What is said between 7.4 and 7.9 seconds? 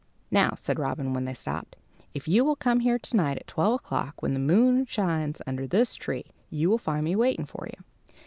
for you.